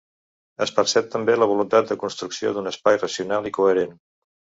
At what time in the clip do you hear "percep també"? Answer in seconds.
0.77-1.35